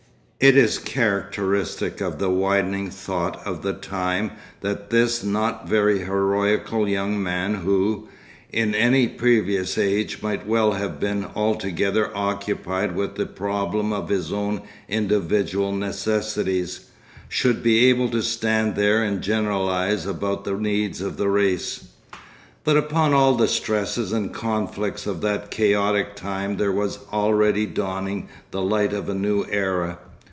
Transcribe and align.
It 0.43 0.57
is 0.57 0.79
characteristic 0.79 2.01
of 2.01 2.17
the 2.17 2.31
widening 2.31 2.89
thought 2.89 3.45
of 3.45 3.61
the 3.61 3.73
time 3.73 4.31
that 4.61 4.89
this 4.89 5.23
not 5.23 5.69
very 5.69 5.99
heroical 5.99 6.89
young 6.89 7.21
man 7.21 7.53
who, 7.53 8.07
in 8.51 8.73
any 8.73 9.07
previous 9.07 9.77
age, 9.77 10.23
might 10.23 10.47
well 10.47 10.71
have 10.71 10.99
been 10.99 11.27
altogether 11.35 12.09
occupied 12.17 12.95
with 12.95 13.17
the 13.17 13.27
problem 13.27 13.93
of 13.93 14.09
his 14.09 14.33
own 14.33 14.63
individual 14.89 15.71
necessities, 15.73 16.85
should 17.29 17.61
be 17.61 17.85
able 17.85 18.09
to 18.09 18.23
stand 18.23 18.73
there 18.75 19.03
and 19.03 19.21
generalise 19.21 20.07
about 20.07 20.43
the 20.43 20.55
needs 20.55 21.01
of 21.01 21.17
the 21.17 21.29
race. 21.29 21.85
But 22.63 22.77
upon 22.77 23.13
all 23.13 23.35
the 23.35 23.47
stresses 23.47 24.11
and 24.11 24.33
conflicts 24.33 25.05
of 25.05 25.21
that 25.21 25.51
chaotic 25.51 26.15
time 26.15 26.57
there 26.57 26.71
was 26.71 26.97
already 27.13 27.67
dawning 27.67 28.27
the 28.49 28.63
light 28.63 28.91
of 28.91 29.07
a 29.07 29.13
new 29.13 29.45
era. 29.51 29.99